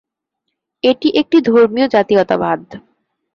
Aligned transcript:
এটি 0.83 1.07
একটি 1.21 1.37
ধর্মীয় 1.41 1.87
জাতীয়তাবাদ। 1.87 2.61